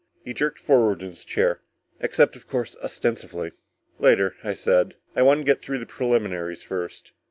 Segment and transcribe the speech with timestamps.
[0.25, 1.61] He jerked forward in his chair,
[1.99, 3.51] "Except, of course, ostensively."
[3.99, 4.95] "Later," I said.
[5.15, 7.11] I wanted to get through the preliminaries first.